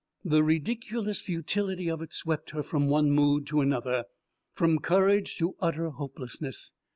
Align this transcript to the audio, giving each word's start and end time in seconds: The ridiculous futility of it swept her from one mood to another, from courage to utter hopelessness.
The 0.25 0.43
ridiculous 0.43 1.21
futility 1.21 1.87
of 1.87 2.01
it 2.01 2.11
swept 2.11 2.49
her 2.49 2.63
from 2.63 2.87
one 2.87 3.11
mood 3.11 3.45
to 3.49 3.61
another, 3.61 4.05
from 4.51 4.79
courage 4.79 5.37
to 5.37 5.55
utter 5.59 5.91
hopelessness. 5.91 6.71